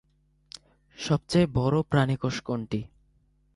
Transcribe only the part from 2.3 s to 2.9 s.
কোনটি?